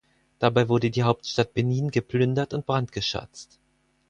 [0.39, 3.59] Dabei wurde die Hauptstadt Benin geplündert und gebrandschatzt.